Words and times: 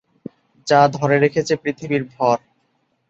যা 0.67 0.81
ধরে 0.95 1.15
রেখেছে 1.19 1.53
পৃথিবীর 1.63 2.03
ভর। 2.13 2.37